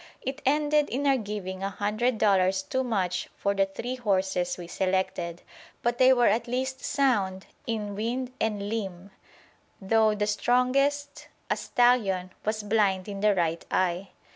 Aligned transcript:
It 0.23 0.41
ended 0.47 0.89
in 0.89 1.05
our 1.05 1.15
giving 1.15 1.61
a 1.61 1.69
hundred 1.69 2.17
dollars 2.17 2.63
too 2.63 2.83
much 2.83 3.29
for 3.37 3.53
the 3.53 3.67
three 3.67 3.97
horses 3.97 4.57
we 4.57 4.65
selected; 4.65 5.43
but 5.83 5.99
they 5.99 6.11
were 6.11 6.25
at 6.25 6.47
least 6.47 6.83
sound 6.83 7.45
in 7.67 7.93
"wind 7.93 8.33
and 8.41 8.67
limb," 8.67 9.11
though 9.79 10.15
the 10.15 10.25
strongest, 10.25 11.27
a 11.51 11.55
stallion, 11.55 12.31
was 12.43 12.63
blind 12.63 13.07
in 13.07 13.19
the 13.19 13.35
right 13.35 13.63
eye. 13.69 14.09